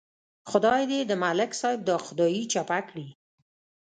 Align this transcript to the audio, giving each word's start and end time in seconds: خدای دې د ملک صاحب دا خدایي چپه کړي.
خدای 0.49 0.81
دې 0.91 0.99
د 1.05 1.11
ملک 1.23 1.51
صاحب 1.61 1.81
دا 1.89 1.95
خدایي 2.05 2.43
چپه 2.53 2.79
کړي. 2.87 3.07